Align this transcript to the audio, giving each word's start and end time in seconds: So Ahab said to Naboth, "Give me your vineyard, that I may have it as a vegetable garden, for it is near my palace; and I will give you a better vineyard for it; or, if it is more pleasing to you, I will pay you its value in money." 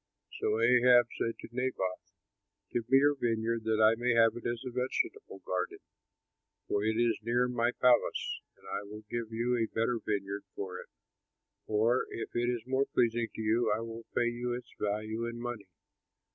So 0.39 0.59
Ahab 0.59 1.05
said 1.19 1.37
to 1.41 1.49
Naboth, 1.55 2.01
"Give 2.71 2.89
me 2.89 2.97
your 2.97 3.13
vineyard, 3.13 3.65
that 3.65 3.79
I 3.79 3.93
may 4.01 4.15
have 4.15 4.35
it 4.35 4.49
as 4.49 4.63
a 4.65 4.71
vegetable 4.71 5.43
garden, 5.45 5.77
for 6.67 6.83
it 6.83 6.97
is 6.99 7.19
near 7.21 7.47
my 7.47 7.71
palace; 7.79 8.39
and 8.57 8.65
I 8.67 8.81
will 8.81 9.03
give 9.11 9.31
you 9.31 9.55
a 9.57 9.67
better 9.75 9.99
vineyard 10.03 10.45
for 10.55 10.79
it; 10.79 10.89
or, 11.67 12.07
if 12.09 12.35
it 12.35 12.49
is 12.49 12.65
more 12.65 12.87
pleasing 12.91 13.27
to 13.35 13.41
you, 13.43 13.71
I 13.71 13.81
will 13.81 14.07
pay 14.15 14.25
you 14.29 14.55
its 14.55 14.73
value 14.79 15.27
in 15.27 15.39
money." 15.39 15.67